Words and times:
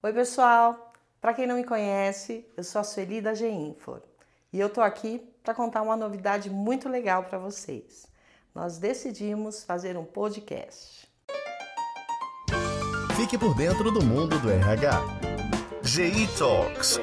Oi, 0.00 0.12
pessoal! 0.12 0.92
Para 1.20 1.34
quem 1.34 1.44
não 1.44 1.56
me 1.56 1.64
conhece, 1.64 2.46
eu 2.56 2.62
sou 2.62 2.80
a 2.80 2.84
Sueli 2.84 3.20
da 3.20 3.34
G-Infor 3.34 4.00
e 4.52 4.60
eu 4.60 4.70
tô 4.70 4.80
aqui 4.80 5.18
para 5.42 5.52
contar 5.52 5.82
uma 5.82 5.96
novidade 5.96 6.48
muito 6.48 6.88
legal 6.88 7.24
para 7.24 7.36
vocês. 7.36 8.06
Nós 8.54 8.78
decidimos 8.78 9.64
fazer 9.64 9.96
um 9.96 10.04
podcast. 10.04 11.12
Fique 13.16 13.36
por 13.36 13.56
dentro 13.56 13.90
do 13.90 14.00
mundo 14.00 14.38
do 14.38 14.48
RH. 14.48 15.02
GI 15.82 16.28
Talks. 16.38 17.00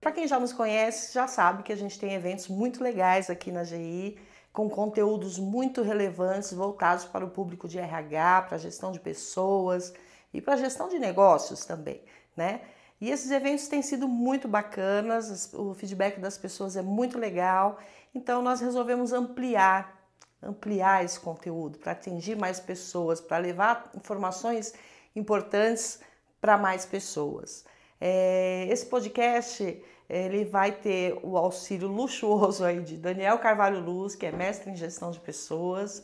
Para 0.00 0.12
quem 0.12 0.26
já 0.26 0.40
nos 0.40 0.54
conhece, 0.54 1.12
já 1.12 1.28
sabe 1.28 1.62
que 1.62 1.74
a 1.74 1.76
gente 1.76 1.98
tem 1.98 2.14
eventos 2.14 2.48
muito 2.48 2.82
legais 2.82 3.28
aqui 3.28 3.52
na 3.52 3.64
GI 3.64 4.16
com 4.56 4.70
conteúdos 4.70 5.38
muito 5.38 5.82
relevantes 5.82 6.50
voltados 6.50 7.04
para 7.04 7.22
o 7.22 7.28
público 7.28 7.68
de 7.68 7.78
RH, 7.78 8.46
para 8.48 8.54
a 8.56 8.58
gestão 8.58 8.90
de 8.90 8.98
pessoas 8.98 9.92
e 10.32 10.40
para 10.40 10.54
a 10.54 10.56
gestão 10.56 10.88
de 10.88 10.98
negócios 10.98 11.66
também, 11.66 12.00
né? 12.34 12.62
E 12.98 13.10
esses 13.10 13.30
eventos 13.30 13.68
têm 13.68 13.82
sido 13.82 14.08
muito 14.08 14.48
bacanas, 14.48 15.52
o 15.52 15.74
feedback 15.74 16.18
das 16.18 16.38
pessoas 16.38 16.74
é 16.74 16.80
muito 16.80 17.18
legal, 17.18 17.78
então 18.14 18.40
nós 18.40 18.62
resolvemos 18.62 19.12
ampliar, 19.12 20.08
ampliar 20.42 21.04
esse 21.04 21.20
conteúdo 21.20 21.78
para 21.78 21.92
atingir 21.92 22.34
mais 22.34 22.58
pessoas, 22.58 23.20
para 23.20 23.36
levar 23.36 23.90
informações 23.94 24.72
importantes 25.14 26.00
para 26.40 26.56
mais 26.56 26.86
pessoas. 26.86 27.66
É, 28.00 28.66
esse 28.70 28.86
podcast 28.86 29.82
ele 30.08 30.44
vai 30.44 30.72
ter 30.72 31.18
o 31.22 31.36
auxílio 31.36 31.88
luxuoso 31.88 32.64
aí 32.64 32.80
de 32.80 32.96
Daniel 32.96 33.38
Carvalho 33.38 33.80
Luz, 33.80 34.14
que 34.14 34.26
é 34.26 34.32
mestre 34.32 34.70
em 34.70 34.76
gestão 34.76 35.10
de 35.10 35.18
pessoas, 35.18 36.02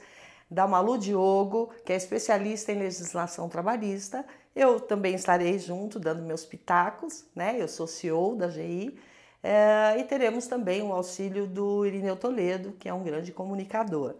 da 0.51 0.67
Malu 0.67 0.99
Diogo, 0.99 1.71
que 1.85 1.93
é 1.93 1.97
especialista 1.97 2.73
em 2.73 2.79
legislação 2.79 3.49
trabalhista. 3.49 4.25
Eu 4.55 4.81
também 4.81 5.15
estarei 5.15 5.59
junto, 5.59 5.99
dando 5.99 6.23
meus 6.23 6.45
pitacos, 6.45 7.25
né? 7.35 7.57
Eu 7.59 7.69
sou 7.69 7.87
CEO 7.87 8.37
da 8.37 8.49
GI. 8.49 8.99
É, 9.43 9.97
e 9.99 10.05
teremos 10.05 10.47
também 10.47 10.83
o 10.83 10.93
auxílio 10.93 11.47
do 11.47 11.87
Irineu 11.87 12.17
Toledo, 12.17 12.73
que 12.73 12.89
é 12.89 12.95
um 12.95 13.03
grande 13.03 13.33
comunicador. 13.33 14.15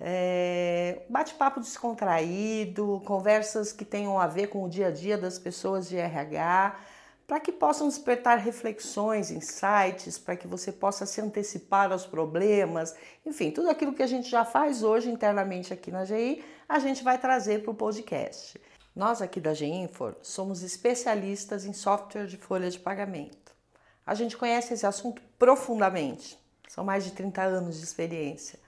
É, 0.00 1.02
bate-papo 1.08 1.60
descontraído, 1.60 3.02
conversas 3.04 3.72
que 3.72 3.84
tenham 3.84 4.18
a 4.18 4.26
ver 4.26 4.46
com 4.46 4.64
o 4.64 4.68
dia 4.68 4.88
a 4.88 4.90
dia 4.90 5.18
das 5.18 5.38
pessoas 5.38 5.88
de 5.88 5.96
RH, 5.96 6.76
para 7.28 7.38
que 7.38 7.52
possam 7.52 7.86
despertar 7.86 8.38
reflexões, 8.38 9.30
insights, 9.30 10.18
para 10.18 10.34
que 10.34 10.48
você 10.48 10.72
possa 10.72 11.04
se 11.04 11.20
antecipar 11.20 11.92
aos 11.92 12.06
problemas, 12.06 12.96
enfim, 13.24 13.50
tudo 13.50 13.68
aquilo 13.68 13.92
que 13.92 14.02
a 14.02 14.06
gente 14.06 14.30
já 14.30 14.46
faz 14.46 14.82
hoje 14.82 15.10
internamente 15.10 15.70
aqui 15.70 15.90
na 15.90 16.06
GI, 16.06 16.42
a 16.66 16.78
gente 16.78 17.04
vai 17.04 17.18
trazer 17.18 17.62
para 17.62 17.70
o 17.70 17.74
podcast. 17.74 18.58
Nós 18.96 19.20
aqui 19.20 19.40
da 19.40 19.52
GINFOR 19.52 20.16
somos 20.22 20.62
especialistas 20.62 21.66
em 21.66 21.74
software 21.74 22.24
de 22.24 22.38
folha 22.38 22.70
de 22.70 22.78
pagamento. 22.78 23.54
A 24.06 24.14
gente 24.14 24.34
conhece 24.34 24.72
esse 24.72 24.86
assunto 24.86 25.20
profundamente, 25.38 26.38
são 26.66 26.82
mais 26.82 27.04
de 27.04 27.12
30 27.12 27.42
anos 27.42 27.76
de 27.76 27.84
experiência. 27.84 28.58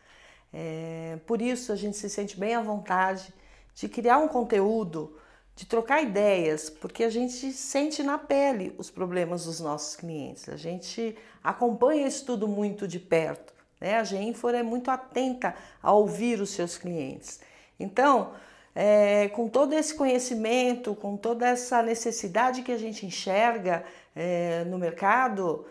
É, 0.52 1.18
por 1.26 1.40
isso 1.40 1.72
a 1.72 1.76
gente 1.76 1.96
se 1.96 2.10
sente 2.10 2.38
bem 2.38 2.54
à 2.54 2.60
vontade 2.60 3.32
de 3.74 3.88
criar 3.88 4.18
um 4.18 4.28
conteúdo 4.28 5.18
de 5.60 5.66
trocar 5.66 6.02
ideias, 6.02 6.70
porque 6.70 7.04
a 7.04 7.10
gente 7.10 7.52
sente 7.52 8.02
na 8.02 8.16
pele 8.16 8.74
os 8.78 8.90
problemas 8.90 9.44
dos 9.44 9.60
nossos 9.60 9.94
clientes, 9.94 10.48
a 10.48 10.56
gente 10.56 11.14
acompanha 11.44 12.06
isso 12.06 12.24
tudo 12.24 12.48
muito 12.48 12.88
de 12.88 12.98
perto. 12.98 13.52
Né? 13.78 13.98
A 13.98 14.02
Genfor 14.02 14.54
é 14.54 14.62
muito 14.62 14.90
atenta 14.90 15.54
a 15.82 15.92
ouvir 15.92 16.40
os 16.40 16.48
seus 16.48 16.78
clientes. 16.78 17.40
Então, 17.78 18.32
é, 18.74 19.28
com 19.28 19.50
todo 19.50 19.74
esse 19.74 19.94
conhecimento, 19.94 20.94
com 20.94 21.14
toda 21.14 21.46
essa 21.46 21.82
necessidade 21.82 22.62
que 22.62 22.72
a 22.72 22.78
gente 22.78 23.04
enxerga 23.04 23.84
é, 24.16 24.64
no 24.64 24.78
mercado, 24.78 25.66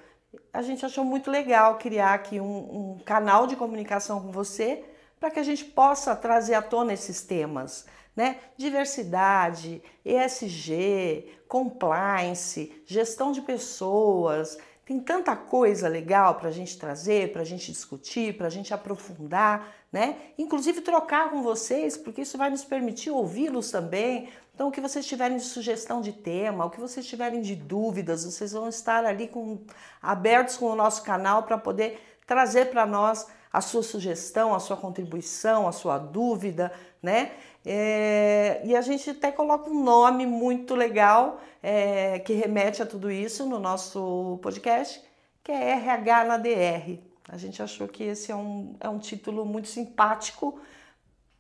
a 0.54 0.62
gente 0.62 0.86
achou 0.86 1.04
muito 1.04 1.32
legal 1.32 1.80
criar 1.80 2.14
aqui 2.14 2.40
um, 2.40 2.94
um 2.94 3.00
canal 3.04 3.48
de 3.48 3.56
comunicação 3.56 4.22
com 4.22 4.32
você 4.32 4.84
para 5.20 5.32
que 5.32 5.40
a 5.40 5.44
gente 5.44 5.66
possa 5.66 6.16
trazer 6.16 6.54
à 6.54 6.62
tona 6.62 6.94
esses 6.94 7.22
temas 7.22 7.86
né? 8.20 8.38
Diversidade, 8.58 9.82
ESG, 10.04 11.26
compliance, 11.48 12.84
gestão 12.86 13.32
de 13.32 13.42
pessoas. 13.42 14.58
Tem 14.86 15.00
tanta 15.00 15.38
coisa 15.38 15.88
legal 15.88 16.36
para 16.36 16.50
a 16.50 16.52
gente 16.52 16.78
trazer, 16.78 17.32
para 17.32 17.44
a 17.44 17.46
gente 17.46 17.72
discutir, 17.72 18.36
para 18.36 18.48
a 18.48 18.50
gente 18.50 18.74
aprofundar, 18.74 19.74
né? 19.90 20.18
Inclusive 20.38 20.82
trocar 20.82 21.30
com 21.30 21.42
vocês, 21.42 21.96
porque 21.96 22.24
isso 22.24 22.38
vai 22.38 22.50
nos 22.50 22.66
permitir 22.66 23.10
ouvi-los 23.10 23.72
também. 23.72 24.28
Então, 24.54 24.68
o 24.68 24.72
que 24.72 24.82
vocês 24.82 25.06
tiverem 25.06 25.38
de 25.38 25.44
sugestão 25.44 26.02
de 26.02 26.12
tema, 26.12 26.66
o 26.66 26.70
que 26.70 26.82
vocês 26.82 27.06
tiverem 27.06 27.42
de 27.42 27.56
dúvidas, 27.56 28.26
vocês 28.26 28.52
vão 28.52 28.68
estar 28.68 29.06
ali 29.06 29.30
com, 29.30 29.62
abertos 30.02 30.58
com 30.58 30.66
o 30.66 30.76
nosso 30.76 31.04
canal 31.04 31.44
para 31.44 31.58
poder 31.58 32.02
trazer 32.28 32.66
para 32.66 32.86
nós 32.86 33.28
a 33.52 33.62
sua 33.62 33.82
sugestão, 33.82 34.54
a 34.54 34.60
sua 34.60 34.78
contribuição, 34.78 35.68
a 35.68 35.72
sua 35.72 35.98
dúvida, 35.98 36.72
né? 37.02 37.32
É, 37.66 38.62
e 38.64 38.76
a 38.76 38.82
gente 38.82 39.10
até 39.10 39.32
coloca 39.32 39.70
um 39.70 39.84
nome 39.84 40.26
muito 40.26 40.76
legal 40.76 41.42
é, 41.62 42.20
que 42.20 42.34
remete 42.34 42.82
a 42.82 42.86
tudo 42.86 43.12
isso 43.12 43.46
no 43.46 43.60
nosso 43.60 44.40
podcast, 44.42 45.02
que 45.44 45.52
é 45.52 45.72
RH 45.72 46.26
na 46.26 46.38
DR. 46.38 47.00
A 47.28 47.38
gente 47.38 47.62
achou 47.62 47.88
que 47.88 48.04
esse 48.04 48.32
é 48.32 48.36
um, 48.36 48.76
é 48.80 48.90
um 48.90 49.00
título 49.00 49.46
muito 49.46 49.68
simpático 49.68 50.60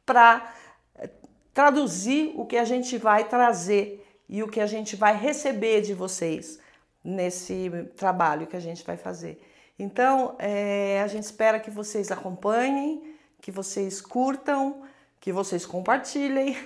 para 0.05 0.53
é, 0.95 1.09
traduzir 1.53 2.33
o 2.35 2.45
que 2.45 2.57
a 2.57 2.65
gente 2.65 2.97
vai 2.97 3.27
trazer 3.27 4.05
e 4.27 4.43
o 4.43 4.47
que 4.47 4.59
a 4.59 4.67
gente 4.67 4.95
vai 4.95 5.15
receber 5.15 5.81
de 5.81 5.93
vocês 5.93 6.59
nesse 7.03 7.71
trabalho 7.95 8.45
que 8.45 8.55
a 8.55 8.59
gente 8.59 8.83
vai 8.83 8.97
fazer. 8.97 9.41
Então, 9.79 10.35
é, 10.37 11.01
a 11.01 11.07
gente 11.07 11.23
espera 11.23 11.57
que 11.57 11.71
vocês 11.71 12.11
acompanhem, 12.11 13.15
que 13.41 13.49
vocês 13.49 14.01
curtam, 14.01 14.83
que 15.21 15.31
vocês 15.31 15.65
compartilhem 15.65 16.57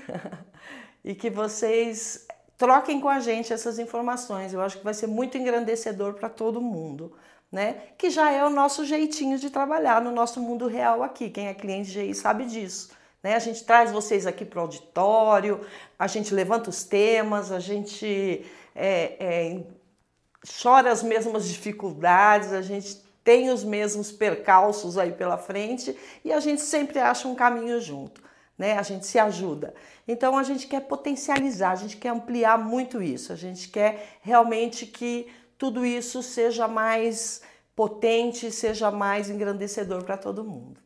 e 1.05 1.13
que 1.13 1.29
vocês 1.29 2.25
troquem 2.57 2.99
com 2.99 3.07
a 3.09 3.19
gente 3.19 3.53
essas 3.53 3.77
informações. 3.77 4.51
Eu 4.51 4.61
acho 4.61 4.79
que 4.79 4.83
vai 4.83 4.95
ser 4.95 5.05
muito 5.05 5.37
engrandecedor 5.37 6.15
para 6.15 6.27
todo 6.27 6.59
mundo, 6.59 7.15
né? 7.51 7.75
Que 7.97 8.09
já 8.09 8.31
é 8.31 8.43
o 8.43 8.49
nosso 8.49 8.83
jeitinho 8.83 9.37
de 9.37 9.51
trabalhar 9.51 10.01
no 10.01 10.11
nosso 10.11 10.39
mundo 10.39 10.67
real 10.67 11.03
aqui. 11.03 11.29
Quem 11.29 11.47
é 11.47 11.53
cliente 11.53 11.91
GI 11.91 12.15
sabe 12.15 12.45
disso. 12.45 12.91
Né? 13.21 13.35
A 13.35 13.39
gente 13.39 13.63
traz 13.63 13.91
vocês 13.91 14.25
aqui 14.25 14.43
para 14.43 14.59
o 14.59 14.63
auditório, 14.63 15.61
a 15.97 16.07
gente 16.07 16.33
levanta 16.33 16.69
os 16.69 16.83
temas, 16.83 17.51
a 17.51 17.59
gente 17.59 18.43
é, 18.75 19.15
é, 19.19 19.63
chora 20.61 20.91
as 20.91 21.03
mesmas 21.03 21.47
dificuldades, 21.47 22.51
a 22.51 22.61
gente 22.61 23.01
tem 23.23 23.49
os 23.49 23.63
mesmos 23.63 24.11
percalços 24.11 24.97
aí 24.97 25.11
pela 25.11 25.37
frente 25.37 25.97
e 26.23 26.33
a 26.33 26.39
gente 26.39 26.61
sempre 26.61 26.99
acha 26.99 27.27
um 27.27 27.35
caminho 27.35 27.79
junto 27.79 28.21
né? 28.57 28.77
A 28.77 28.83
gente 28.83 29.05
se 29.05 29.19
ajuda. 29.19 29.73
Então 30.07 30.37
a 30.37 30.43
gente 30.43 30.67
quer 30.67 30.81
potencializar, 30.81 31.71
a 31.71 31.75
gente 31.75 31.97
quer 31.97 32.09
ampliar 32.09 32.57
muito 32.57 33.01
isso. 33.01 33.33
A 33.33 33.35
gente 33.35 33.69
quer 33.69 34.17
realmente 34.21 34.85
que 34.85 35.27
tudo 35.57 35.85
isso 35.85 36.21
seja 36.21 36.67
mais 36.67 37.41
potente, 37.75 38.51
seja 38.51 38.91
mais 38.91 39.29
engrandecedor 39.29 40.03
para 40.03 40.17
todo 40.17 40.43
mundo. 40.43 40.79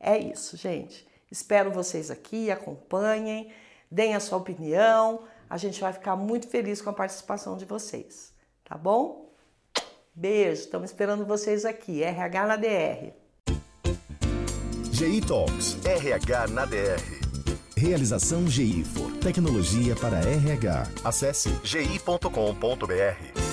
É 0.00 0.18
isso, 0.18 0.56
gente. 0.56 1.06
Espero 1.30 1.70
vocês 1.70 2.10
aqui, 2.10 2.50
acompanhem, 2.50 3.52
deem 3.90 4.14
a 4.14 4.20
sua 4.20 4.38
opinião. 4.38 5.22
A 5.48 5.56
gente 5.56 5.80
vai 5.80 5.92
ficar 5.92 6.16
muito 6.16 6.48
feliz 6.48 6.82
com 6.82 6.90
a 6.90 6.94
participação 6.94 7.56
de 7.56 7.64
vocês, 7.64 8.31
tá 8.72 8.78
bom? 8.78 9.30
Beijo, 10.14 10.62
estamos 10.62 10.90
esperando 10.90 11.26
vocês 11.26 11.64
aqui. 11.66 12.02
RH 12.02 12.46
na 12.46 12.56
DR. 12.56 13.12
GI 14.90 15.20
Talks, 15.20 15.78
RH 15.84 16.46
na 16.48 16.64
DR. 16.64 17.22
Realização 17.76 18.46
GI 18.48 18.84
for 18.84 19.10
Tecnologia 19.18 19.94
para 19.96 20.18
RH. 20.18 20.88
Acesse 21.04 21.50
gi.com.br. 21.64 23.51